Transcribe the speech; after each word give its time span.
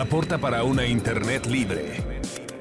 aporta 0.00 0.38
para 0.38 0.64
una 0.64 0.86
Internet 0.86 1.46
libre. 1.46 1.98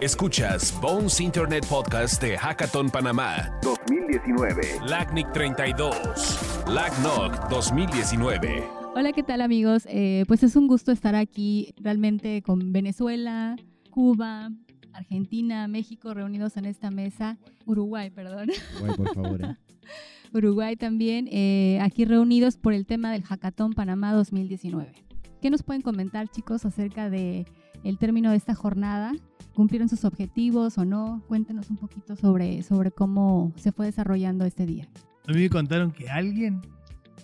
Escuchas 0.02 0.78
Bones 0.82 1.22
Internet 1.22 1.66
Podcast 1.70 2.22
de 2.22 2.38
Hackathon 2.38 2.90
Panamá 2.90 3.50
2019. 3.64 4.62
LACNIC 4.86 5.32
32. 5.32 6.66
LACNOC 6.68 7.50
2019. 7.50 8.64
Hola, 8.94 9.14
¿qué 9.14 9.24
tal 9.24 9.40
amigos? 9.40 9.88
Eh, 9.90 10.26
pues 10.28 10.44
es 10.44 10.58
un 10.58 10.68
gusto 10.68 10.92
estar 10.92 11.16
aquí 11.16 11.74
realmente 11.78 12.42
con 12.42 12.74
Venezuela, 12.74 13.56
Cuba, 13.90 14.50
Argentina, 14.92 15.70
México 15.70 16.14
reunidos 16.14 16.58
en 16.58 16.66
esta 16.66 16.92
mesa. 16.92 17.38
Uruguay, 17.66 18.10
perdón. 18.10 18.50
Uruguay, 18.82 18.98
por 18.98 19.16
favor. 19.16 19.42
¿eh? 19.42 19.56
Uruguay 20.34 20.76
también, 20.76 21.30
eh, 21.32 21.80
aquí 21.82 22.04
reunidos 22.04 22.58
por 22.58 22.74
el 22.74 22.86
tema 22.86 23.14
del 23.14 23.24
Hackathon 23.24 23.72
Panamá 23.72 24.12
2019. 24.12 25.09
¿Qué 25.42 25.50
nos 25.50 25.64
pueden 25.64 25.82
comentar, 25.82 26.28
chicos, 26.28 26.66
acerca 26.66 27.10
de 27.10 27.46
el 27.84 27.98
término 27.98 28.32
de 28.32 28.38
esta 28.38 28.56
jornada? 28.56 29.14
¿Cumplieron 29.54 29.88
sus 29.88 30.04
objetivos 30.04 30.78
o 30.78 30.86
no? 30.86 31.24
Cuéntenos 31.28 31.70
un 31.70 31.78
poquito 31.78 32.16
sobre, 32.16 32.62
sobre 32.64 32.92
cómo 32.92 33.54
se 33.58 33.72
fue 33.72 33.86
desarrollando 33.86 34.46
este 34.46 34.66
día. 34.66 34.88
A 35.28 35.32
mí 35.32 35.42
me 35.42 35.50
contaron 35.50 35.92
que 35.92 36.10
alguien 36.10 36.62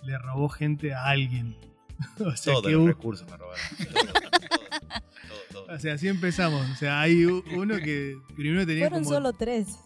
le 0.04 0.16
robó 0.18 0.48
gente 0.48 0.94
a 0.94 1.06
alguien. 1.06 1.56
o 2.24 2.34
sea, 2.36 2.54
Todos 2.54 2.72
los 2.72 2.86
recursos 2.86 3.28
me 3.30 3.36
robaron. 3.36 3.60
O 5.68 5.78
sea, 5.80 5.94
así 5.94 6.06
empezamos. 6.06 6.64
O 6.70 6.74
sea, 6.76 7.00
hay 7.00 7.24
uno 7.24 7.76
que 7.78 8.16
primero 8.36 8.64
tenía 8.64 8.88
Fueron 8.88 9.04
solo 9.04 9.32
tres. 9.32 9.80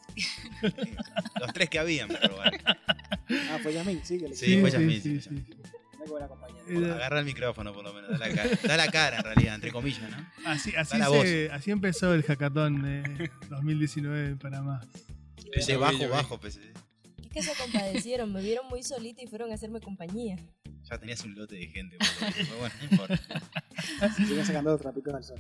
los 1.41 1.53
tres 1.55 1.71
que 1.71 1.79
habían 1.79 2.09
me 2.09 2.19
robaron. 2.19 2.61
Ah, 2.67 3.59
fue 3.63 3.73
Yasmin, 3.73 4.01
sí. 4.05 4.19
Que 4.19 4.35
sí, 4.35 4.61
fue 4.61 4.71
Yasmin. 4.71 5.01
Sí, 5.01 5.21
sí, 5.23 5.31
Agarra 6.77 7.21
el 7.21 7.25
micrófono 7.25 7.73
por 7.73 7.85
lo 7.85 7.93
menos, 7.93 8.11
da 8.11 8.19
la, 8.19 8.35
cara, 8.35 8.51
da 8.63 8.77
la 8.77 8.89
cara 8.89 9.19
en 9.19 9.25
realidad, 9.25 9.55
entre 9.55 9.73
comillas, 9.73 10.11
¿no? 10.11 10.17
Así, 10.47 10.75
así, 10.77 10.99
se, 10.99 11.51
así 11.51 11.71
empezó 11.71 12.15
el 12.15 12.23
hackathon 12.23 12.83
de 12.83 13.31
2019 13.49 14.27
en 14.29 14.39
Panamá. 14.39 14.81
PC 15.53 15.77
bajo, 15.77 16.09
bajo, 16.09 16.39
PC. 16.39 16.61
Es 17.19 17.29
que 17.33 17.43
se 17.43 17.63
compadecieron, 17.63 18.33
me 18.33 18.43
vieron 18.43 18.67
muy 18.69 18.83
solita 18.83 19.23
y 19.23 19.27
fueron 19.27 19.51
a 19.51 19.55
hacerme 19.55 19.81
compañía. 19.81 20.37
Ya 20.91 20.99
tenías 20.99 21.25
un 21.25 21.35
lote 21.35 21.57
de 21.57 21.67
gente, 21.67 21.97
pero 22.19 22.59
bueno, 22.59 22.75
no 22.81 22.91
importa. 22.91 23.21
Sigue 24.17 24.45
sacando 24.45 24.73
al 24.73 25.25
sol. 25.25 25.39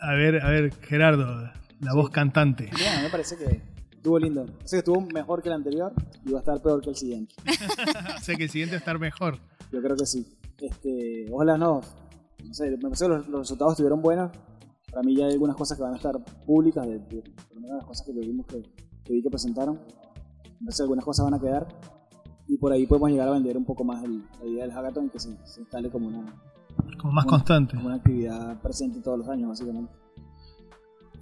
A 0.00 0.14
ver, 0.14 0.42
a 0.42 0.50
ver, 0.50 0.72
Gerardo, 0.82 1.50
la 1.80 1.94
voz 1.94 2.10
cantante. 2.10 2.70
Bien, 2.76 3.02
me 3.02 3.10
parece 3.10 3.36
que 3.36 3.60
estuvo 4.06 4.18
lindo. 4.18 4.42
O 4.42 4.68
sea, 4.68 4.78
estuvo 4.78 5.00
mejor 5.00 5.42
que 5.42 5.48
el 5.48 5.54
anterior 5.54 5.92
y 6.24 6.30
va 6.30 6.38
a 6.38 6.40
estar 6.40 6.62
peor 6.62 6.80
que 6.80 6.90
el 6.90 6.96
siguiente. 6.96 7.34
o 8.16 8.20
sea, 8.20 8.36
que 8.36 8.44
el 8.44 8.50
siguiente 8.50 8.76
va 8.76 8.78
a 8.78 8.80
estar 8.80 8.98
mejor. 8.98 9.40
Yo 9.72 9.82
creo 9.82 9.96
que 9.96 10.06
sí. 10.06 10.26
Este, 10.60 11.26
ojalá 11.30 11.58
no. 11.58 11.80
No 12.44 12.54
sé, 12.54 12.70
me 12.70 12.78
parece 12.78 13.04
que 13.04 13.08
los, 13.08 13.26
resultados 13.26 13.72
estuvieron 13.72 14.00
buenos. 14.00 14.30
Para 14.90 15.02
mí 15.02 15.16
ya 15.16 15.26
hay 15.26 15.32
algunas 15.32 15.56
cosas 15.56 15.76
que 15.76 15.82
van 15.82 15.94
a 15.94 15.96
estar 15.96 16.14
públicas, 16.46 16.86
de, 16.86 16.98
de, 16.98 17.22
las 17.60 17.84
cosas 17.84 18.06
que 18.06 18.12
vimos 18.12 18.46
que, 18.46 18.62
que 19.04 19.12
vi 19.12 19.22
que 19.22 19.30
presentaron. 19.30 19.80
No 20.60 20.70
sé, 20.70 20.82
algunas 20.82 21.04
cosas 21.04 21.24
van 21.24 21.34
a 21.34 21.40
quedar. 21.40 21.66
Y 22.48 22.56
por 22.58 22.72
ahí 22.72 22.86
podemos 22.86 23.10
llegar 23.10 23.28
a 23.28 23.32
vender 23.32 23.56
un 23.56 23.64
poco 23.64 23.84
más 23.84 24.04
el, 24.04 24.22
la 24.40 24.46
idea 24.46 24.64
del 24.64 24.72
hackathon 24.72 25.10
que 25.10 25.18
se, 25.18 25.36
se 25.44 25.60
instale 25.60 25.90
como 25.90 26.06
una, 26.06 26.24
como 26.98 27.12
más 27.12 27.26
constante. 27.26 27.74
Como 27.74 27.88
una 27.88 27.96
actividad 27.96 28.60
presente 28.62 29.00
todos 29.00 29.18
los 29.18 29.28
años, 29.28 29.48
básicamente. 29.48 29.92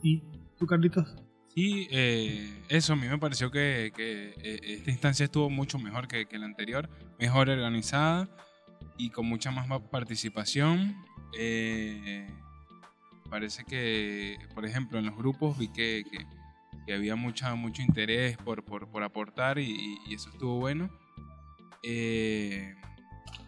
¿Y 0.02 0.22
tú, 0.58 0.66
Carlitos? 0.66 1.14
Sí, 1.48 1.86
eh, 1.90 2.64
eso 2.68 2.92
a 2.92 2.96
mí 2.96 3.06
me 3.08 3.18
pareció 3.18 3.50
que, 3.50 3.92
que, 3.94 4.34
eh, 4.42 4.60
esta 4.76 4.90
instancia 4.90 5.24
estuvo 5.24 5.48
mucho 5.48 5.78
mejor 5.78 6.08
que, 6.08 6.26
que, 6.26 6.38
la 6.38 6.46
anterior, 6.46 6.90
mejor 7.18 7.48
organizada 7.48 8.28
y 8.96 9.10
con 9.10 9.26
mucha 9.26 9.50
más 9.50 9.66
participación. 9.90 10.96
Eh, 11.38 12.26
parece 13.30 13.64
que, 13.64 14.38
por 14.54 14.64
ejemplo, 14.64 14.98
en 14.98 15.06
los 15.06 15.16
grupos 15.16 15.58
vi 15.58 15.68
que, 15.68 16.04
había 16.92 17.16
mucha, 17.16 17.54
mucho 17.54 17.82
interés 17.82 18.36
por, 18.36 18.64
por, 18.64 18.88
por 18.88 19.02
aportar 19.02 19.58
y, 19.58 19.98
eso 20.10 20.30
estuvo 20.30 20.60
bueno. 20.60 20.90
Eh, 21.82 22.74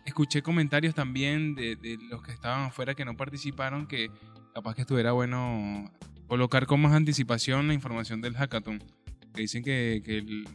escuché 0.04 0.42
comentarios 0.42 0.94
también 0.94 1.54
de, 1.54 1.98
los 2.10 2.22
que 2.22 2.32
estaban 2.32 2.66
afuera 2.66 2.94
que 2.94 3.04
no 3.04 3.16
participaron, 3.16 3.86
que 3.86 4.10
capaz 4.54 4.74
que 4.74 4.82
estuviera 4.82 5.12
bueno 5.12 5.90
colocar 6.26 6.66
con 6.66 6.80
más 6.80 6.92
anticipación 6.92 7.68
la 7.68 7.74
información 7.74 8.20
del 8.20 8.34
hackathon. 8.34 8.82
Que 9.34 9.42
dicen 9.42 9.62
que, 9.62 10.02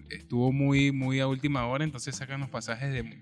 estuvo 0.09 0.51
muy, 0.51 0.91
muy 0.91 1.19
a 1.19 1.27
última 1.27 1.67
hora, 1.67 1.83
entonces 1.83 2.15
sacan 2.15 2.39
los 2.39 2.49
pasajes 2.49 2.91
de, 2.91 3.21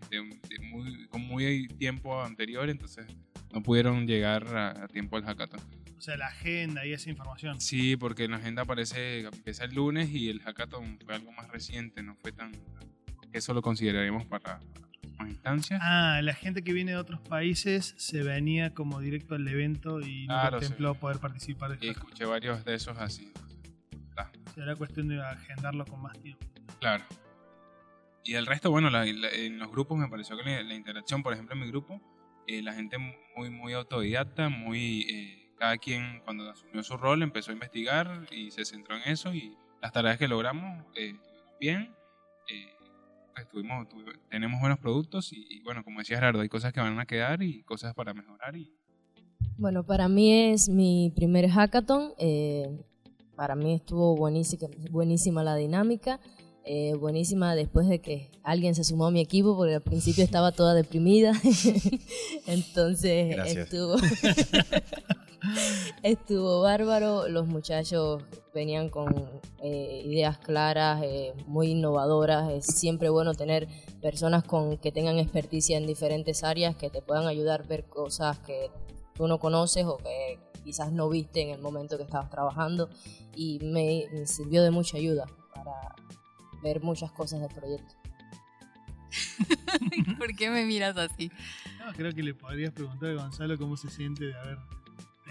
muy 1.30 1.68
tiempo 1.68 2.22
anterior, 2.22 2.70
entonces 2.70 3.06
no 3.54 3.64
pudieron 3.64 4.08
llegar 4.08 4.46
a, 4.56 4.88
tiempo 4.88 5.18
al 5.18 5.24
hackathon. 5.24 5.62
O 5.98 6.02
sea, 6.02 6.16
la 6.18 6.28
agenda 6.28 6.86
y 6.86 6.94
esa 6.94 7.10
información. 7.10 7.60
Sí, 7.60 7.98
porque 7.98 8.24
en 8.24 8.32
la 8.32 8.38
agenda 8.38 8.62
aparece, 8.62 9.22
empieza 9.22 9.66
el 9.66 9.76
lunes 9.76 10.10
y 10.10 10.30
el 10.30 10.42
hackathon 10.42 10.98
fue 11.06 11.16
algo 11.16 11.32
más 11.32 11.48
reciente, 11.50 12.02
no 12.04 12.16
fue 12.16 12.32
tan... 12.32 12.52
Eso 13.34 13.54
lo 13.54 13.62
consideraríamos 13.62 14.26
para, 14.26 14.60
instancias. 15.28 15.80
Ah, 15.84 16.22
la 16.24 16.34
gente 16.34 16.64
que 16.64 16.74
viene 16.74 16.92
de 16.92 16.98
otros 16.98 17.20
países 17.22 17.94
se 17.98 18.24
venía 18.24 18.74
como 18.74 19.00
directo 19.00 19.36
al 19.36 19.48
evento 19.48 20.00
y 20.00 20.28
no 20.28 20.50
contempló 20.50 20.96
poder 20.96 21.20
participar. 21.20 21.78
Y 21.82 21.90
escuché 21.90 22.26
varios 22.26 22.64
de 22.64 22.76
esos 22.76 22.98
así. 22.98 23.32
Será 24.54 24.76
cuestión 24.76 25.08
de 25.08 25.22
agendarlo 25.22 25.86
con 25.86 26.02
más 26.02 26.18
tiempo. 26.20 26.46
Claro. 26.80 27.04
Y 28.24 28.36
el 28.36 28.46
resto, 28.46 28.70
bueno, 28.70 28.90
en 29.04 29.60
los 29.60 29.72
grupos 29.72 29.98
me 29.98 30.08
pareció 30.08 30.38
que 30.38 30.64
la, 30.64 30.74
interacción, 30.74 31.24
por 31.24 31.34
ejemplo, 31.34 31.56
en 31.56 31.62
mi 31.62 31.68
grupo, 31.68 32.02
eh, 32.48 32.62
la 32.62 32.74
gente 32.74 32.98
muy, 33.36 33.50
muy 33.50 33.74
autodidacta, 33.74 34.50
muy... 34.50 35.02
Eh, 35.10 35.40
cada 35.60 35.78
quien 35.78 36.22
cuando 36.24 36.50
asumió 36.50 36.82
su 36.84 36.96
rol 36.96 37.22
empezó 37.22 37.52
a 37.52 37.54
investigar 37.54 38.26
y 38.32 38.50
se 38.50 38.64
centró 38.64 38.96
en 38.96 39.04
eso 39.12 39.34
y 39.34 39.58
las 39.82 39.92
tareas 39.92 40.18
que 40.18 40.28
logramos 40.28 40.86
eh, 40.96 41.16
bien. 41.60 41.94
Eh, 42.50 43.46
tuvimos, 43.52 43.88
tenemos 44.30 44.60
buenos 44.60 44.80
productos 44.80 45.32
y, 45.32 45.62
bueno, 45.64 45.84
como 45.84 46.00
decía 46.00 46.18
Gerardo, 46.18 46.42
hay 46.42 46.50
cosas 46.50 46.74
que 46.74 46.80
van 46.80 47.00
a 47.00 47.06
quedar 47.06 47.44
y 47.44 47.64
cosas 47.64 47.94
para 47.94 48.14
mejorar. 48.14 48.56
Y... 48.56 48.74
Bueno, 49.58 49.86
para 49.86 50.08
mí 50.08 50.52
es 50.52 50.70
mi 50.70 51.12
primer 51.16 51.50
hackathon. 51.50 52.14
Eh, 52.18 52.82
para 53.36 53.56
mí 53.56 53.76
estuvo 53.76 54.16
buenísima, 54.16 54.68
buenísima 54.92 55.44
la 55.44 55.56
dinámica. 55.56 56.20
Eh, 56.66 56.94
buenísima 56.96 57.56
después 57.56 57.88
de 57.88 58.00
que 58.00 58.30
alguien 58.44 58.76
se 58.76 58.84
sumó 58.84 59.08
a 59.08 59.12
mi 59.12 59.22
equipo 59.22 59.56
porque 59.56 59.76
al 59.76 59.82
principio 59.82 60.24
estaba 60.24 60.52
toda 60.52 60.76
deprimida 60.76 61.32
entonces 62.46 63.38
estuvo 63.48 63.96
Estuvo 66.04 66.62
bárbaro, 66.62 67.28
los 67.28 67.48
muchachos 67.48 68.24
venían 68.54 68.90
con 68.90 69.14
eh, 69.62 70.04
ideas 70.06 70.38
claras, 70.38 71.02
eh, 71.04 71.34
muy 71.48 71.72
innovadoras. 71.72 72.52
Es 72.52 72.66
siempre 72.66 73.10
bueno 73.10 73.34
tener 73.34 73.68
personas 74.02 74.44
con 74.44 74.78
que 74.78 74.92
tengan 74.92 75.18
experticia 75.18 75.78
en 75.78 75.88
diferentes 75.88 76.44
áreas 76.44 76.76
que 76.76 76.90
te 76.90 77.02
puedan 77.02 77.28
ayudar 77.28 77.62
a 77.62 77.68
ver 77.68 77.86
cosas 77.86 78.40
que 78.40 78.70
tú 79.14 79.28
no 79.28 79.40
conoces 79.40 79.86
o 79.86 79.98
que 79.98 80.40
quizás 80.64 80.92
no 80.92 81.10
viste 81.10 81.42
en 81.42 81.50
el 81.50 81.62
momento 81.62 81.98
que 81.98 82.04
estabas 82.04 82.30
trabajando. 82.30 82.90
Y 83.36 83.60
me, 83.60 84.06
sirvió 84.26 84.64
de 84.64 84.72
mucha 84.72 84.98
ayuda 84.98 85.26
para 85.54 85.96
ver 86.62 86.82
muchas 86.82 87.12
cosas 87.12 87.42
del 87.42 87.50
proyecto. 87.50 87.96
¿Por 90.18 90.36
qué 90.36 90.50
me 90.50 90.66
miras 90.66 90.98
así? 90.98 91.32
creo 91.96 92.14
que 92.14 92.22
le 92.22 92.36
podrías 92.36 92.72
preguntar 92.72 93.10
a 93.10 93.14
Gonzalo 93.14 93.58
cómo 93.58 93.76
se 93.76 93.90
siente 93.90 94.26
de 94.26 94.36
haber 94.36 94.58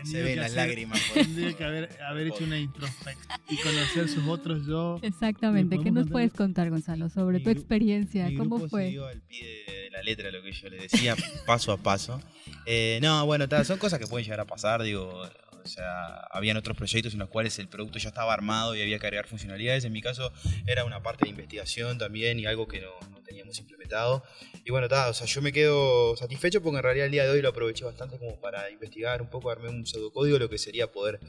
se 0.04 0.22
ven 0.22 0.38
las 0.38 0.54
lágrimas. 0.54 1.00
Tendría 1.14 1.52
que 1.54 1.64
haber, 1.64 2.26
hecho 2.26 2.44
una 2.44 2.58
introspección 2.58 3.40
y 3.48 3.56
conocer 3.56 4.08
sus 4.08 4.26
otros 4.26 4.66
yo. 4.66 4.98
Exactamente. 5.02 5.78
¿Qué 5.78 5.90
nos 5.90 6.08
puedes 6.08 6.32
contar, 6.32 6.70
Gonzalo, 6.70 7.08
sobre 7.08 7.40
tu 7.40 7.50
experiencia? 7.50 8.28
¿Cómo 8.36 8.68
fue? 8.68 8.96
al 8.98 9.20
pie 9.22 9.64
de 9.66 9.90
la 9.90 10.02
letra 10.02 10.30
lo 10.30 10.42
que 10.42 10.52
yo 10.52 10.68
le 10.68 10.78
decía, 10.78 11.16
paso 11.46 11.72
a 11.72 11.76
paso. 11.76 12.20
Eh, 12.66 12.98
no, 13.02 13.24
bueno, 13.26 13.46
son 13.64 13.78
cosas 13.78 13.98
que 13.98 14.06
pueden 14.06 14.24
llegar 14.24 14.40
a 14.40 14.46
pasar, 14.46 14.82
digo. 14.82 15.22
Sea, 15.68 16.14
habían 16.30 16.56
otros 16.56 16.76
proyectos 16.76 17.12
en 17.12 17.20
los 17.20 17.28
cuales 17.28 17.58
el 17.58 17.68
producto 17.68 17.98
ya 17.98 18.08
estaba 18.08 18.32
armado 18.32 18.74
y 18.74 18.82
había 18.82 18.98
que 18.98 19.06
agregar 19.06 19.26
funcionalidades. 19.26 19.84
En 19.84 19.92
mi 19.92 20.00
caso 20.00 20.32
era 20.66 20.84
una 20.84 21.02
parte 21.02 21.24
de 21.24 21.30
investigación 21.30 21.98
también 21.98 22.38
y 22.38 22.46
algo 22.46 22.66
que 22.66 22.80
no, 22.80 22.90
no 23.10 23.22
teníamos 23.22 23.58
implementado. 23.58 24.24
Y 24.64 24.70
bueno, 24.70 24.86
o 24.86 25.14
sea, 25.14 25.26
yo 25.26 25.42
me 25.42 25.52
quedo 25.52 26.16
satisfecho 26.16 26.62
porque 26.62 26.78
en 26.78 26.82
realidad 26.82 27.06
el 27.06 27.12
día 27.12 27.24
de 27.24 27.30
hoy 27.30 27.42
lo 27.42 27.50
aproveché 27.50 27.84
bastante 27.84 28.18
como 28.18 28.40
para 28.40 28.70
investigar 28.70 29.22
un 29.22 29.30
poco, 29.30 29.50
armé 29.50 29.68
un 29.68 29.86
pseudocódigo, 29.86 30.38
lo 30.38 30.48
que 30.48 30.58
sería 30.58 30.90
poder 30.90 31.20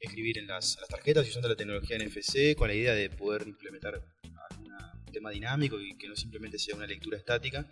escribir 0.00 0.38
en 0.38 0.46
las, 0.46 0.78
tarjetas 0.88 1.28
usando 1.28 1.48
la 1.48 1.56
tecnología 1.56 1.98
NFC 1.98 2.56
con 2.56 2.68
la 2.68 2.74
idea 2.74 2.94
de 2.94 3.10
poder 3.10 3.46
implementar 3.46 4.02
un 4.58 5.12
tema 5.12 5.30
dinámico 5.30 5.80
y 5.80 5.96
que 5.96 6.08
no 6.08 6.16
simplemente 6.16 6.58
sea 6.58 6.76
una 6.76 6.86
lectura 6.86 7.16
estática. 7.16 7.66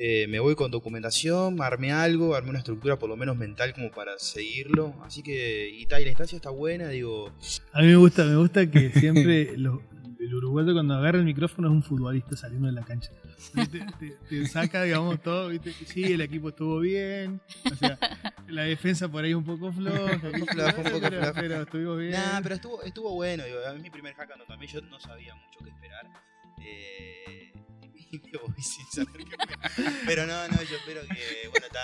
Eh, 0.00 0.26
me 0.28 0.38
voy 0.38 0.54
con 0.54 0.70
documentación, 0.70 1.60
armé 1.60 1.90
algo, 1.90 2.36
armé 2.36 2.50
una 2.50 2.60
estructura 2.60 2.98
por 2.98 3.08
lo 3.08 3.16
menos 3.16 3.36
mental 3.36 3.74
como 3.74 3.90
para 3.90 4.16
seguirlo. 4.18 4.94
Así 5.02 5.22
que, 5.22 5.68
y, 5.68 5.86
tal, 5.86 6.02
y 6.02 6.04
la 6.04 6.10
instancia 6.10 6.36
está 6.36 6.50
buena, 6.50 6.88
digo. 6.88 7.32
A 7.72 7.80
mí 7.80 7.88
me 7.88 7.96
gusta, 7.96 8.24
me 8.24 8.36
gusta 8.36 8.70
que 8.70 8.90
siempre 9.00 9.56
los, 9.56 9.80
el 10.20 10.34
uruguayo 10.34 10.72
cuando 10.72 10.94
agarra 10.94 11.18
el 11.18 11.24
micrófono 11.24 11.68
es 11.68 11.72
un 11.72 11.82
futbolista 11.82 12.36
saliendo 12.36 12.68
de 12.68 12.74
la 12.74 12.84
cancha. 12.84 13.10
Te, 14.28 14.46
saca, 14.46 14.84
digamos, 14.84 15.20
todo, 15.20 15.48
¿viste? 15.48 15.72
Sí, 15.72 16.04
el 16.04 16.20
equipo 16.20 16.50
estuvo 16.50 16.78
bien. 16.78 17.40
O 17.70 17.74
sea, 17.74 17.98
la 18.48 18.62
defensa 18.62 19.08
por 19.08 19.24
ahí 19.24 19.34
un 19.34 19.44
poco 19.44 19.72
floja. 19.72 20.20
un 20.32 20.40
poco 20.40 21.00
pero, 21.00 21.32
pero, 21.34 21.62
estuvimos 21.62 21.98
bien. 21.98 22.12
Nah, 22.12 22.40
pero 22.40 22.54
estuvo, 22.54 22.82
estuvo 22.82 23.14
bueno. 23.14 23.44
Digo, 23.44 23.58
a 23.68 23.72
mí 23.72 23.82
mi 23.82 23.90
primer 23.90 24.14
hackathon 24.14 24.46
también 24.46 24.72
yo 24.72 24.80
no 24.82 25.00
sabía 25.00 25.34
mucho 25.34 25.58
qué 25.64 25.70
esperar. 25.70 26.06
Eh, 26.60 27.52
y 28.12 28.18
me 28.18 28.38
voy 28.38 28.62
sin 28.62 28.86
saber 28.86 29.24
qué 29.24 29.36
Pero 30.06 30.26
no, 30.26 30.48
no, 30.48 30.56
yo 30.56 30.76
espero 30.76 31.00
que, 31.02 31.48
bueno, 31.48 31.66
está... 31.66 31.80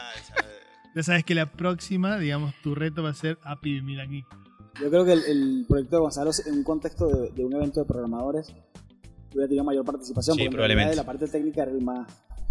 Ya 0.94 1.02
sabes 1.02 1.24
que 1.24 1.34
la 1.34 1.50
próxima, 1.50 2.18
digamos, 2.18 2.54
tu 2.62 2.74
reto 2.74 3.02
va 3.02 3.10
a 3.10 3.14
ser 3.14 3.38
API 3.42 4.00
aquí. 4.00 4.24
Yo 4.80 4.90
creo 4.90 5.04
que 5.04 5.12
el, 5.12 5.64
proyecto 5.68 5.96
de 5.96 6.02
Gonzalo, 6.02 6.30
en 6.46 6.54
un 6.54 6.64
contexto 6.64 7.08
de, 7.08 7.44
un 7.44 7.52
evento 7.52 7.80
de 7.80 7.86
programadores, 7.86 8.54
hubiera 9.32 9.48
tenido 9.48 9.64
mayor 9.64 9.84
participación. 9.84 10.36
Sí, 10.36 10.44
porque 10.44 10.56
probablemente. 10.56 10.96
la 10.96 11.04
parte 11.04 11.26
técnica 11.26 11.62
era 11.62 11.72
el 11.72 11.82
más, 11.82 12.06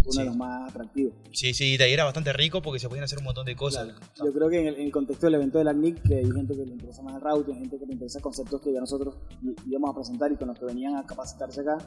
uno 0.06 0.20
de 0.20 0.26
los 0.26 0.36
más 0.36 0.70
atractivos. 0.70 1.14
Sí, 1.32 1.54
sí, 1.54 1.76
y 1.76 1.82
era 1.82 2.04
bastante 2.04 2.34
rico 2.34 2.62
porque 2.62 2.80
se 2.80 2.88
podían 2.88 3.06
hacer 3.06 3.20
un 3.20 3.26
montón 3.26 3.46
de 3.46 3.56
cosas. 3.56 3.90
Yo 4.18 4.34
creo 4.34 4.50
que 4.50 4.68
en 4.68 4.82
el, 4.82 4.92
contexto 4.92 5.28
del 5.28 5.36
evento 5.36 5.58
de 5.58 5.64
la 5.64 5.74
NIC, 5.74 6.02
que 6.02 6.16
hay 6.16 6.32
gente 6.32 6.56
que 6.56 6.66
le 6.66 6.74
interesa 6.74 7.02
más 7.02 7.16
el 7.16 7.22
routing, 7.22 7.56
gente 7.56 7.80
que 7.80 7.86
le 7.86 7.94
interesa 7.94 8.20
conceptos 8.20 8.62
que 8.62 8.74
ya 8.74 8.80
nosotros 8.80 9.18
íbamos 9.66 9.92
a 9.92 9.96
presentar 9.96 10.32
y 10.32 10.36
con 10.36 10.48
los 10.48 10.60
que 10.60 10.66
venían 10.66 10.96
a 10.96 11.06
capacitarse 11.06 11.62
acá, 11.62 11.78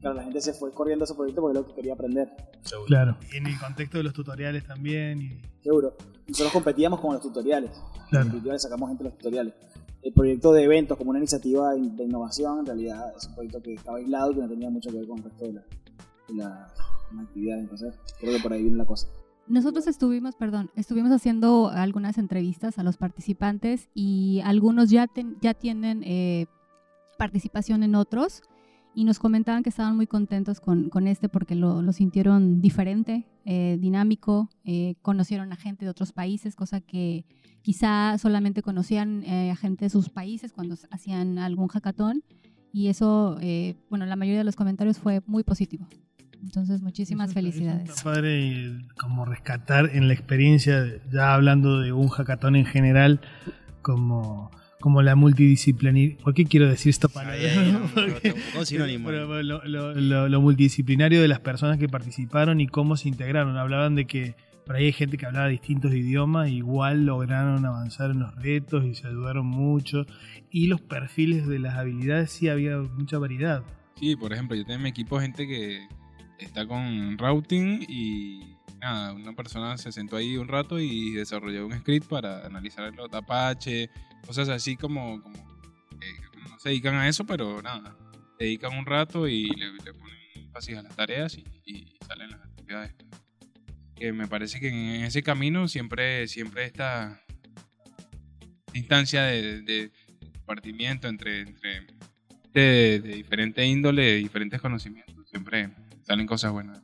claro, 0.00 0.16
la 0.16 0.24
gente 0.24 0.40
se 0.40 0.52
fue 0.52 0.72
corriendo 0.72 1.04
a 1.04 1.06
ese 1.06 1.14
proyecto 1.14 1.40
porque 1.40 1.58
es 1.58 1.64
lo 1.64 1.68
que 1.68 1.74
quería 1.74 1.94
aprender. 1.94 2.28
Claro. 2.86 3.16
Y 3.32 3.36
en 3.36 3.46
el 3.46 3.58
contexto 3.58 3.98
de 3.98 4.04
los 4.04 4.12
tutoriales 4.12 4.64
también. 4.66 5.20
Y... 5.20 5.40
Seguro. 5.62 5.96
Nosotros 6.28 6.52
competíamos 6.52 7.00
con 7.00 7.14
los 7.14 7.22
tutoriales. 7.22 7.70
Claro. 8.10 8.30
Los 8.44 8.62
sacamos 8.62 8.88
gente 8.88 9.04
de 9.04 9.10
los 9.10 9.18
tutoriales. 9.18 9.54
El 10.02 10.12
proyecto 10.12 10.52
de 10.52 10.62
eventos 10.62 10.96
como 10.96 11.10
una 11.10 11.18
iniciativa 11.18 11.72
de 11.74 12.04
innovación, 12.04 12.60
en 12.60 12.66
realidad 12.66 13.12
es 13.16 13.26
un 13.26 13.34
proyecto 13.34 13.60
que 13.60 13.74
estaba 13.74 13.98
aislado 13.98 14.30
y 14.30 14.34
que 14.36 14.40
no 14.42 14.48
tenía 14.48 14.70
mucho 14.70 14.90
que 14.90 14.98
ver 14.98 15.08
con 15.08 15.18
el 15.18 15.24
resto 15.24 15.44
de 15.46 15.52
la, 16.34 16.72
actividad. 17.22 17.58
Entonces, 17.58 17.94
creo 18.20 18.36
que 18.36 18.42
por 18.42 18.52
ahí 18.52 18.62
viene 18.62 18.76
la 18.76 18.86
cosa. 18.86 19.08
Nosotros 19.48 19.86
estuvimos, 19.86 20.34
perdón, 20.34 20.70
estuvimos 20.74 21.12
haciendo 21.12 21.68
algunas 21.68 22.18
entrevistas 22.18 22.78
a 22.78 22.82
los 22.82 22.96
participantes 22.96 23.88
y 23.94 24.40
algunos 24.44 24.90
ya, 24.90 25.08
ya 25.40 25.54
tienen 25.54 26.02
eh, 26.04 26.46
participación 27.16 27.82
en 27.82 27.94
otros 27.94 28.42
y 28.96 29.04
nos 29.04 29.18
comentaban 29.18 29.62
que 29.62 29.68
estaban 29.68 29.94
muy 29.94 30.06
contentos 30.06 30.58
con, 30.58 30.88
con 30.88 31.06
este 31.06 31.28
porque 31.28 31.54
lo, 31.54 31.82
lo 31.82 31.92
sintieron 31.92 32.62
diferente, 32.62 33.26
eh, 33.44 33.76
dinámico, 33.78 34.48
eh, 34.64 34.94
conocieron 35.02 35.52
a 35.52 35.56
gente 35.56 35.84
de 35.84 35.90
otros 35.90 36.12
países, 36.12 36.56
cosa 36.56 36.80
que 36.80 37.26
quizá 37.60 38.16
solamente 38.16 38.62
conocían 38.62 39.22
eh, 39.24 39.50
a 39.50 39.56
gente 39.56 39.84
de 39.84 39.90
sus 39.90 40.08
países 40.08 40.50
cuando 40.50 40.76
hacían 40.90 41.38
algún 41.38 41.68
hackathon 41.68 42.24
y 42.72 42.88
eso, 42.88 43.38
bueno, 43.88 44.04
la 44.04 44.16
mayoría 44.16 44.38
de 44.38 44.44
los 44.44 44.56
comentarios 44.56 44.98
fue 44.98 45.22
muy 45.26 45.44
positivo. 45.44 45.86
Entonces, 46.46 46.80
muchísimas 46.80 47.34
felicidades. 47.34 47.90
Es 47.90 48.02
padre 48.04 48.78
como 48.96 49.24
rescatar 49.24 49.90
en 49.92 50.06
la 50.06 50.14
experiencia, 50.14 50.86
ya 51.12 51.34
hablando 51.34 51.80
de 51.80 51.90
un 51.90 52.06
hackathon 52.06 52.54
en 52.54 52.66
general, 52.66 53.20
como 53.82 54.52
como 54.78 55.02
la 55.02 55.16
multidisciplinaria. 55.16 56.16
¿Por 56.22 56.34
qué 56.34 56.44
quiero 56.44 56.68
decir 56.68 56.90
esto 56.90 57.08
para 57.08 57.34
lo, 59.42 60.40
multidisciplinario 60.40 61.20
de 61.20 61.26
las 61.26 61.40
personas 61.40 61.78
que 61.78 61.88
participaron 61.88 62.60
y 62.60 62.68
cómo 62.68 62.96
se 62.96 63.08
integraron. 63.08 63.56
Hablaban 63.56 63.96
de 63.96 64.06
que 64.06 64.36
por 64.64 64.76
ahí 64.76 64.84
hay 64.84 64.92
gente 64.92 65.16
que 65.16 65.26
hablaba 65.26 65.48
distintos 65.48 65.92
idiomas, 65.92 66.50
igual 66.50 67.06
lograron 67.06 67.66
avanzar 67.66 68.12
en 68.12 68.20
los 68.20 68.36
retos 68.36 68.84
y 68.84 68.94
se 68.94 69.08
ayudaron 69.08 69.46
mucho. 69.46 70.06
Y 70.52 70.68
los 70.68 70.80
perfiles 70.80 71.48
de 71.48 71.58
las 71.58 71.74
habilidades 71.74 72.30
sí 72.30 72.48
había 72.48 72.78
mucha 72.78 73.18
variedad. 73.18 73.64
Sí, 73.98 74.14
por 74.14 74.32
ejemplo, 74.32 74.56
yo 74.56 74.64
tengo 74.64 74.76
en 74.76 74.82
mi 74.82 74.90
equipo 74.90 75.18
gente 75.18 75.48
que 75.48 75.88
está 76.38 76.66
con 76.66 77.18
routing 77.18 77.84
y 77.88 78.56
nada, 78.80 79.12
una 79.12 79.34
persona 79.34 79.76
se 79.78 79.92
sentó 79.92 80.16
ahí 80.16 80.36
un 80.36 80.48
rato 80.48 80.78
y 80.78 81.12
desarrolló 81.12 81.66
un 81.66 81.78
script 81.78 82.08
para 82.08 82.46
analizar 82.46 82.92
el 82.92 82.98
Apache, 83.12 83.90
cosas 84.26 84.48
así 84.48 84.76
como, 84.76 85.22
como 85.22 85.36
no 86.48 86.58
se 86.58 86.70
dedican 86.70 86.94
a 86.94 87.08
eso, 87.08 87.24
pero 87.24 87.62
nada, 87.62 87.96
dedican 88.38 88.76
un 88.76 88.86
rato 88.86 89.28
y 89.28 89.44
le, 89.48 89.92
ponen 89.94 90.16
énfasis 90.34 90.76
a 90.76 90.82
las 90.82 90.96
tareas 90.96 91.36
y, 91.36 91.96
salen 92.06 92.30
las 92.30 92.40
actividades. 92.40 92.94
Que 93.96 94.12
me 94.12 94.26
parece 94.26 94.60
que 94.60 94.68
en 94.68 95.04
ese 95.04 95.22
camino 95.22 95.68
siempre, 95.68 96.28
siempre 96.28 96.66
esta 96.66 97.22
instancia 98.74 99.22
de, 99.22 99.62
de 99.62 99.90
compartimiento 100.34 101.08
entre, 101.08 101.40
entre 101.40 101.95
de, 102.60 103.00
de 103.00 103.14
diferente 103.14 103.64
índole, 103.66 104.02
de 104.02 104.16
diferentes 104.16 104.60
conocimientos, 104.60 105.28
siempre 105.28 105.70
salen 106.02 106.26
cosas 106.26 106.52
buenas 106.52 106.82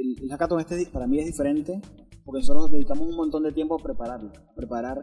el, 0.00 0.28
hackathon 0.30 0.60
este 0.60 0.86
para 0.86 1.06
mí 1.06 1.18
es 1.18 1.26
diferente 1.26 1.80
porque 2.24 2.40
nosotros 2.40 2.70
dedicamos 2.70 3.08
un 3.08 3.16
montón 3.16 3.42
de 3.42 3.52
tiempo 3.52 3.74
a 3.78 3.82
prepararlo, 3.82 4.32
a 4.48 4.54
preparar 4.54 5.02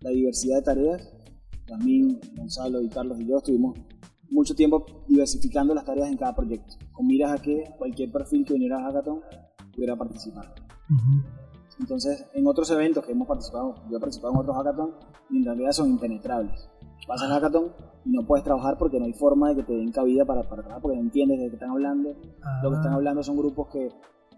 la 0.00 0.10
diversidad 0.10 0.56
de 0.56 0.62
tareas. 0.62 1.12
También 1.66 2.20
Gonzalo 2.34 2.82
y 2.82 2.88
Carlos 2.88 3.20
y 3.20 3.26
yo 3.26 3.38
estuvimos 3.38 3.78
mucho 4.30 4.54
tiempo 4.54 5.04
diversificando 5.08 5.74
las 5.74 5.84
tareas 5.84 6.08
en 6.08 6.16
cada 6.16 6.34
proyecto, 6.34 6.76
con 6.92 7.06
miras 7.06 7.32
a 7.32 7.42
que 7.42 7.64
cualquier 7.78 8.10
perfil 8.10 8.44
que 8.44 8.54
viniera 8.54 8.78
a 8.78 8.84
hackathon 8.84 9.20
pudiera 9.74 9.96
participar. 9.96 10.54
Entonces, 11.80 12.26
en 12.34 12.46
otros 12.46 12.70
eventos 12.70 13.04
que 13.04 13.12
hemos 13.12 13.26
participado, 13.26 13.74
yo 13.90 13.96
he 13.96 14.00
participado 14.00 14.34
en 14.34 14.40
otros 14.40 14.56
hackathon 14.56 14.94
y 15.30 15.38
en 15.38 15.44
realidad 15.44 15.72
son 15.72 15.88
impenetrables. 15.90 16.68
Vas 17.08 17.22
al 17.22 17.30
hackathon 17.30 17.72
y 18.04 18.10
no 18.10 18.26
puedes 18.26 18.44
trabajar 18.44 18.76
porque 18.78 18.98
no 18.98 19.06
hay 19.06 19.12
forma 19.12 19.50
de 19.50 19.56
que 19.56 19.62
te 19.64 19.72
den 19.72 19.90
cabida 19.90 20.24
para, 20.24 20.42
para 20.42 20.62
trabajar 20.62 20.82
porque 20.82 20.96
no 20.96 21.02
entiendes 21.02 21.40
de 21.40 21.48
qué 21.48 21.54
están 21.54 21.70
hablando. 21.70 22.10
Lo 22.62 22.70
que 22.70 22.76
están 22.76 22.92
ah. 22.92 22.96
hablando 22.96 23.22
son 23.22 23.36
grupos 23.36 23.68
que 23.68 23.90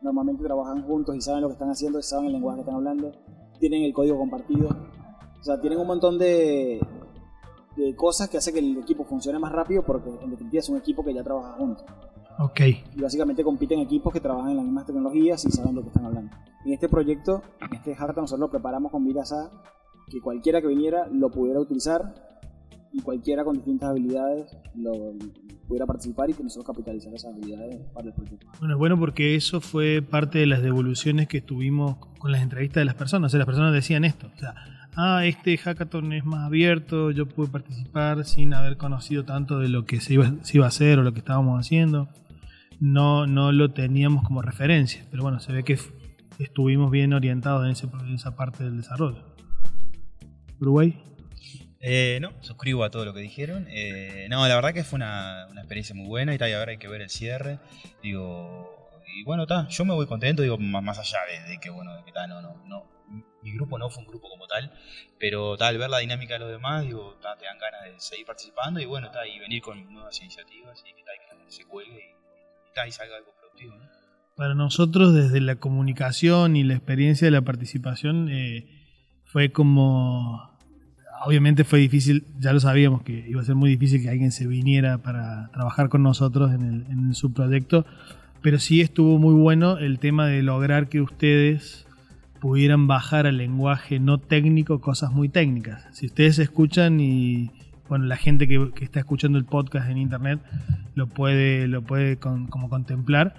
normalmente 0.03 0.45
trabajan 0.45 0.83
juntos 0.83 1.17
y 1.17 1.21
saben 1.21 1.43
lo 1.43 1.49
que 1.49 1.55
están 1.55 1.71
haciendo, 1.71 2.01
saben 2.03 2.27
el 2.27 2.33
lenguaje 2.33 2.57
que 2.57 2.61
están 2.63 2.77
hablando, 2.77 3.13
tienen 3.59 3.83
el 3.83 3.93
código 3.93 4.19
compartido. 4.19 4.69
O 4.69 5.43
sea, 5.43 5.61
tienen 5.61 5.79
un 5.79 5.87
montón 5.87 6.19
de, 6.19 6.81
de 7.77 7.97
cosas 7.97 8.29
que 8.29 8.39
hacen 8.39 8.55
que 8.55 8.61
el 8.61 8.79
equipo 8.79 9.05
funcione 9.05 9.39
más 9.39 9.53
rápido 9.53 9.83
porque 9.83 10.11
en 10.23 10.31
definitiva 10.31 10.61
es 10.61 10.69
un 10.69 10.79
equipo 10.79 11.05
que 11.05 11.13
ya 11.13 11.23
trabaja 11.23 11.55
juntos. 11.55 11.85
Ok. 12.39 12.61
Y 12.97 13.01
básicamente 13.01 13.45
compiten 13.45 13.81
equipos 13.81 14.13
que 14.13 14.21
trabajan 14.21 14.51
en 14.51 14.57
las 14.57 14.65
mismas 14.65 14.87
tecnologías 14.87 15.45
y 15.45 15.51
saben 15.51 15.75
lo 15.75 15.83
que 15.83 15.89
están 15.89 16.07
hablando. 16.07 16.37
En 16.65 16.73
este 16.73 16.89
proyecto, 16.89 17.43
en 17.61 17.75
este 17.75 17.95
hackathon, 17.95 18.23
nosotros 18.23 18.49
lo 18.49 18.51
preparamos 18.51 18.91
con 18.91 19.05
miras 19.05 19.33
a 19.33 19.51
que 20.11 20.21
cualquiera 20.21 20.61
que 20.61 20.69
viniera 20.69 21.07
lo 21.09 21.31
pudiera 21.31 21.61
utilizar 21.61 22.15
y 22.93 23.01
cualquiera 23.01 23.45
con 23.45 23.57
distintas 23.57 23.91
habilidades 23.91 24.57
lo, 24.75 25.15
pudiera 25.67 25.87
participar 25.87 26.31
y 26.31 26.35
que 26.35 26.43
nosotros 26.43 26.67
capitalizar 26.67 27.13
esas 27.15 27.33
habilidades 27.33 27.81
para 27.93 28.09
el 28.09 28.15
proyecto. 28.15 28.47
Bueno, 28.59 28.75
es 28.75 28.79
bueno 28.79 28.99
porque 28.99 29.35
eso 29.35 29.61
fue 29.61 30.03
parte 30.03 30.39
de 30.39 30.47
las 30.47 30.63
devoluciones 30.63 31.29
que 31.29 31.41
tuvimos 31.41 31.97
con 32.19 32.33
las 32.33 32.43
entrevistas 32.43 32.81
de 32.81 32.85
las 32.85 32.95
personas. 32.95 33.29
O 33.29 33.31
sea, 33.31 33.39
las 33.39 33.47
personas 33.47 33.73
decían 33.73 34.05
esto. 34.05 34.31
O 34.35 34.39
sea, 34.39 34.55
ah, 34.97 35.25
este 35.25 35.57
hackathon 35.57 36.13
es 36.13 36.25
más 36.25 36.47
abierto, 36.47 37.11
yo 37.11 37.27
pude 37.27 37.49
participar 37.49 38.25
sin 38.25 38.55
haber 38.55 38.77
conocido 38.77 39.25
tanto 39.25 39.59
de 39.59 39.69
lo 39.69 39.85
que 39.85 40.01
se 40.01 40.15
iba, 40.15 40.33
se 40.43 40.59
iba 40.59 40.67
a 40.67 40.69
hacer 40.69 40.99
o 40.99 41.03
lo 41.03 41.13
que 41.13 41.21
estábamos 41.21 41.59
haciendo. 41.59 42.09
No, 42.81 43.27
no 43.27 43.53
lo 43.53 43.73
teníamos 43.73 44.25
como 44.25 44.43
referencia, 44.43 45.05
pero 45.11 45.23
bueno, 45.23 45.41
se 45.41 45.53
ve 45.53 45.65
que 45.65 45.79
estuvimos 46.39 46.91
bien 46.91 47.13
orientados 47.13 47.65
en, 47.65 47.73
ese, 47.73 47.87
en 47.87 48.15
esa 48.15 48.37
parte 48.37 48.65
del 48.65 48.77
desarrollo. 48.77 49.35
Uruguay. 50.61 50.99
Eh, 51.81 52.19
no, 52.21 52.33
suscribo 52.41 52.83
a 52.83 52.91
todo 52.91 53.05
lo 53.05 53.13
que 53.13 53.21
dijeron. 53.21 53.67
Eh, 53.69 54.27
no, 54.31 54.47
la 54.49 54.55
verdad 54.55 54.73
que 54.73 54.85
fue 54.85 54.97
una, 54.97 55.49
experiencia 55.57 55.95
muy 55.95 56.07
buena 56.07 56.35
y 56.35 56.39
tal, 56.39 56.49
y 56.49 56.55
ahora 56.55 56.73
hay 56.73 56.79
que 56.79 56.89
ver 56.89 57.03
el 57.03 57.11
cierre. 57.11 57.59
Digo, 58.03 58.91
y 59.07 59.23
bueno, 59.25 59.43
está, 59.43 59.69
yo 59.69 59.85
me 59.85 59.93
voy 59.93 60.07
contento, 60.07 60.43
digo, 60.43 60.57
más, 60.57 60.99
allá 60.99 61.19
de, 61.47 61.59
que, 61.59 61.69
bueno, 61.69 61.95
de 61.95 62.05
que 62.05 62.13
tal, 62.13 62.31
no, 62.31 62.41
no, 62.41 62.57
no, 62.67 62.87
mi 63.43 63.53
grupo 63.53 63.79
no 63.79 63.91
fue 63.91 64.03
un 64.03 64.09
grupo 64.09 64.31
como 64.31 64.47
tal, 64.47 64.73
pero 65.19 65.59
tal, 65.59 65.77
ver 65.77 65.91
la 65.91 65.99
dinámica 65.99 66.35
de 66.35 66.41
los 66.41 66.51
demás, 66.51 66.85
digo, 66.85 67.19
te 67.21 67.45
dan 67.45 67.59
ganas 67.59 67.85
de 67.85 68.01
seguir 68.01 68.25
participando 68.25 68.81
y 68.81 68.87
bueno, 68.87 69.11
tal, 69.11 69.29
y 69.29 69.39
venir 69.39 69.61
con 69.61 69.93
nuevas 69.93 70.19
iniciativas 70.21 70.83
y 70.89 70.95
que 70.95 71.03
tal, 71.03 71.45
que 71.45 71.53
se 71.53 71.67
cuelgue 71.67 72.01
y, 72.01 72.14
algo 72.81 73.33
productivo, 73.39 73.75
Para 74.37 74.55
nosotros, 74.55 75.15
desde 75.15 75.41
la 75.41 75.57
comunicación 75.57 76.57
y 76.57 76.65
la 76.65 76.75
experiencia 76.75 77.27
de 77.27 77.31
la 77.31 77.43
participación, 77.43 78.29
eh, 78.31 78.67
fue 79.25 79.53
como 79.53 80.55
obviamente 81.25 81.65
fue 81.65 81.79
difícil, 81.79 82.25
ya 82.39 82.53
lo 82.53 82.61
sabíamos 82.61 83.03
que 83.03 83.25
iba 83.29 83.41
a 83.41 83.45
ser 83.45 83.55
muy 83.55 83.71
difícil 83.71 84.03
que 84.03 84.11
alguien 84.11 84.31
se 84.31 84.47
viniera 84.47 84.99
para 84.99 85.51
trabajar 85.53 85.89
con 85.89 86.03
nosotros 86.03 86.53
en 86.53 86.63
el, 86.63 86.87
en 86.91 87.15
subproyecto, 87.15 87.87
pero 88.43 88.59
sí 88.59 88.81
estuvo 88.81 89.19
muy 89.19 89.35
bueno 89.35 89.79
el 89.79 89.99
tema 89.99 90.27
de 90.27 90.43
lograr 90.43 90.89
que 90.89 91.01
ustedes 91.01 91.87
pudieran 92.41 92.87
bajar 92.87 93.27
al 93.27 93.39
lenguaje 93.39 93.99
no 93.99 94.19
técnico 94.19 94.81
cosas 94.81 95.13
muy 95.13 95.31
técnicas. 95.31 95.87
Si 95.93 96.07
ustedes 96.07 96.39
escuchan 96.39 97.01
y 97.01 97.51
bueno, 97.89 98.07
la 98.07 98.17
gente 98.17 98.49
que, 98.49 98.71
está 98.81 99.01
escuchando 99.01 99.39
el 99.39 99.45
podcast 99.45 99.89
en 99.89 99.99
internet 99.99 100.41
lo 100.95 101.07
puede, 101.07 101.69
lo 101.69 101.83
puede 101.83 102.17
como 102.17 102.69
contemplar. 102.69 103.35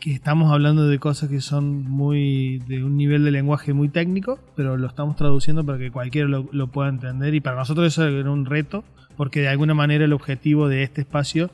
que 0.00 0.12
estamos 0.12 0.52
hablando 0.52 0.86
de 0.86 0.98
cosas 0.98 1.28
que 1.28 1.40
son 1.40 1.82
muy 1.82 2.58
de 2.68 2.84
un 2.84 2.96
nivel 2.96 3.24
de 3.24 3.30
lenguaje 3.30 3.72
muy 3.72 3.88
técnico, 3.88 4.38
pero 4.56 4.76
lo 4.76 4.86
estamos 4.86 5.16
traduciendo 5.16 5.64
para 5.64 5.78
que 5.78 5.90
cualquiera 5.90 6.28
lo, 6.28 6.48
lo 6.52 6.68
pueda 6.68 6.88
entender 6.88 7.34
y 7.34 7.40
para 7.40 7.56
nosotros 7.56 7.86
eso 7.86 8.06
era 8.06 8.30
un 8.30 8.46
reto, 8.46 8.84
porque 9.16 9.40
de 9.40 9.48
alguna 9.48 9.74
manera 9.74 10.04
el 10.04 10.12
objetivo 10.12 10.68
de 10.68 10.82
este 10.82 11.02
espacio 11.02 11.50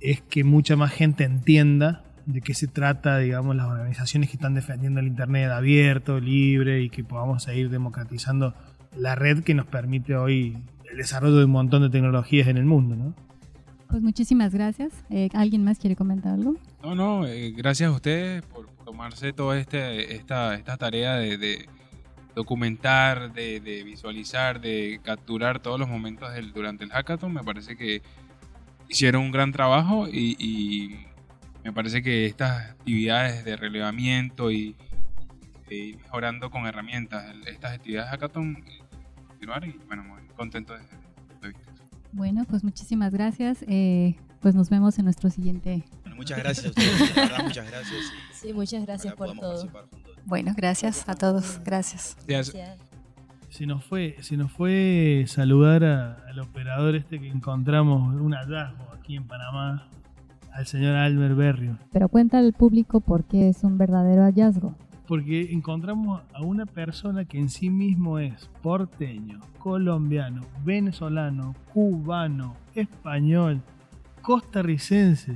es 0.00 0.20
que 0.20 0.44
mucha 0.44 0.76
más 0.76 0.92
gente 0.92 1.24
entienda 1.24 2.02
de 2.26 2.40
qué 2.40 2.54
se 2.54 2.66
trata, 2.66 3.18
digamos, 3.18 3.54
las 3.54 3.66
organizaciones 3.66 4.30
que 4.30 4.36
están 4.36 4.54
defendiendo 4.54 5.00
el 5.00 5.06
Internet 5.06 5.50
abierto, 5.50 6.20
libre 6.20 6.82
y 6.82 6.90
que 6.90 7.04
podamos 7.04 7.44
seguir 7.44 7.70
democratizando 7.70 8.54
la 8.96 9.14
red 9.14 9.44
que 9.44 9.54
nos 9.54 9.66
permite 9.66 10.16
hoy 10.16 10.56
el 10.96 11.02
desarrollo 11.02 11.36
de 11.36 11.44
un 11.44 11.50
montón 11.50 11.82
de 11.82 11.90
tecnologías 11.90 12.48
en 12.48 12.56
el 12.56 12.64
mundo, 12.64 12.96
¿no? 12.96 13.14
Pues 13.90 14.02
muchísimas 14.02 14.54
gracias. 14.54 14.92
Eh, 15.10 15.28
¿Alguien 15.34 15.62
más 15.62 15.78
quiere 15.78 15.94
comentar 15.94 16.32
algo? 16.32 16.56
No, 16.82 16.94
no, 16.94 17.26
eh, 17.26 17.52
gracias 17.54 17.90
a 17.90 17.92
ustedes 17.92 18.42
por 18.46 18.66
tomarse 18.82 19.34
toda 19.34 19.58
este, 19.58 20.14
esta, 20.14 20.54
esta 20.54 20.78
tarea 20.78 21.16
de, 21.16 21.36
de 21.36 21.68
documentar, 22.34 23.32
de, 23.34 23.60
de, 23.60 23.84
visualizar, 23.84 24.60
de 24.60 24.98
capturar 25.02 25.60
todos 25.60 25.78
los 25.78 25.88
momentos 25.88 26.32
del, 26.32 26.52
durante 26.54 26.84
el 26.84 26.90
hackathon. 26.90 27.32
Me 27.32 27.44
parece 27.44 27.76
que 27.76 28.00
hicieron 28.88 29.22
un 29.22 29.32
gran 29.32 29.52
trabajo 29.52 30.08
y, 30.08 30.34
y 30.38 31.06
me 31.62 31.72
parece 31.74 32.02
que 32.02 32.24
estas 32.24 32.70
actividades 32.70 33.44
de 33.44 33.56
relevamiento 33.56 34.50
y, 34.50 34.74
y 35.70 35.94
mejorando 35.96 36.50
con 36.50 36.66
herramientas 36.66 37.34
estas 37.46 37.74
actividades 37.74 38.10
hackathon 38.10 38.64
continuar 39.36 39.64
y 39.66 39.78
bueno, 39.86 40.02
muy 40.04 40.20
contento 40.36 40.72
de, 40.72 40.80
de. 41.48 41.54
Bueno, 42.12 42.44
pues 42.48 42.64
muchísimas 42.64 43.12
gracias. 43.12 43.62
Eh, 43.68 44.16
pues 44.40 44.54
nos 44.54 44.70
vemos 44.70 44.98
en 44.98 45.04
nuestro 45.04 45.28
siguiente. 45.30 45.84
Bueno, 46.02 46.16
muchas 46.16 46.38
gracias 46.38 46.66
a 46.66 46.68
ustedes, 46.70 47.14
verdad, 47.14 47.44
muchas 47.44 47.70
gracias. 47.70 48.00
Sí, 48.32 48.52
muchas 48.54 48.86
gracias 48.86 49.14
por 49.14 49.32
todo. 49.38 49.68
Bueno, 50.24 50.52
gracias 50.56 51.06
a 51.08 51.14
todos. 51.14 51.60
Gracias. 51.64 52.16
Gracias. 52.26 52.78
Se 53.50 53.66
nos 53.66 53.84
fue, 53.84 54.16
se 54.20 54.36
nos 54.36 54.50
fue 54.52 55.24
saludar 55.28 55.84
a- 55.84 56.14
al 56.28 56.38
operador 56.40 56.94
este 56.96 57.20
que 57.20 57.28
encontramos, 57.28 58.14
un 58.14 58.32
hallazgo 58.32 58.90
aquí 58.98 59.16
en 59.16 59.26
Panamá, 59.26 59.88
al 60.52 60.66
señor 60.66 60.96
Albert 60.96 61.36
Berrio. 61.36 61.78
Pero 61.92 62.08
cuenta 62.08 62.38
al 62.38 62.52
público 62.52 63.00
por 63.00 63.24
qué 63.24 63.48
es 63.48 63.62
un 63.64 63.78
verdadero 63.78 64.22
hallazgo. 64.24 64.74
Porque 65.06 65.52
encontramos 65.52 66.22
a 66.34 66.42
una 66.42 66.66
persona 66.66 67.24
que 67.24 67.38
en 67.38 67.48
sí 67.48 67.70
mismo 67.70 68.18
es 68.18 68.50
porteño, 68.62 69.40
colombiano, 69.58 70.42
venezolano, 70.64 71.54
cubano, 71.72 72.54
español, 72.74 73.62
costarricense, 74.26 75.32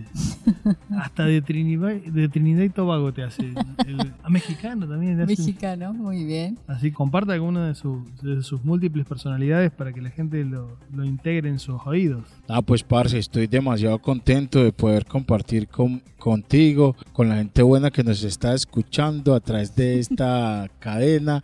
hasta 1.00 1.24
de 1.24 1.40
Trinidad, 1.42 1.94
de 1.94 2.28
Trinidad 2.28 2.64
y 2.64 2.70
Tobago 2.70 3.12
te 3.12 3.22
hace. 3.22 3.52
El, 3.86 4.12
a 4.22 4.28
mexicano 4.28 4.88
también. 4.88 5.16
te 5.16 5.22
hace. 5.22 5.36
Mexicano, 5.42 5.94
muy 5.94 6.24
bien. 6.24 6.58
Así 6.66 6.90
comparte 6.90 7.32
alguna 7.32 7.68
de, 7.68 7.74
sus- 7.76 8.02
de 8.20 8.42
sus 8.42 8.64
múltiples 8.64 9.06
personalidades 9.06 9.70
para 9.70 9.92
que 9.92 10.00
la 10.00 10.10
gente 10.10 10.44
lo, 10.44 10.76
lo 10.92 11.04
integre 11.04 11.48
en 11.50 11.60
sus 11.60 11.80
oídos. 11.86 12.24
Ah, 12.48 12.62
pues 12.62 12.82
parce, 12.82 13.16
estoy 13.18 13.46
demasiado 13.46 13.98
contento 14.00 14.62
de 14.64 14.72
poder 14.72 15.04
compartir 15.06 15.68
con, 15.68 16.02
contigo, 16.18 16.96
con 17.12 17.28
la 17.28 17.36
gente 17.36 17.62
buena 17.62 17.90
que 17.92 18.02
nos 18.02 18.24
está 18.24 18.54
escuchando 18.54 19.34
a 19.36 19.40
través 19.40 19.76
de 19.76 20.00
esta 20.00 20.68
cadena. 20.80 21.42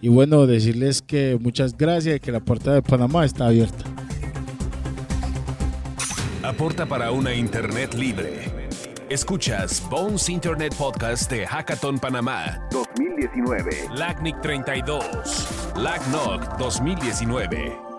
Y 0.00 0.08
bueno, 0.08 0.46
decirles 0.46 1.02
que 1.02 1.36
muchas 1.40 1.76
gracias 1.76 2.16
y 2.16 2.20
que 2.20 2.30
la 2.30 2.40
puerta 2.40 2.72
de 2.72 2.82
Panamá 2.82 3.24
está 3.24 3.46
abierta. 3.46 3.84
Aporta 6.54 6.86
para 6.86 7.10
una 7.10 7.34
Internet 7.34 7.94
libre. 7.94 8.44
Escuchas 9.08 9.82
Bones 9.90 10.28
Internet 10.28 10.72
Podcast 10.78 11.28
de 11.28 11.44
Hackathon 11.44 11.98
Panamá 11.98 12.60
2019. 12.70 13.88
LACNIC 13.96 14.40
32. 14.40 15.72
LACNOC 15.76 16.56
2019. 16.56 17.93